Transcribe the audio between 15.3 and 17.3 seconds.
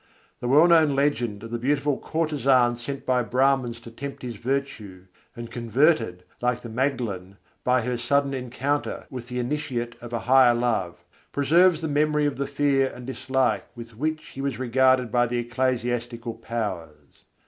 ecclesiastical powers.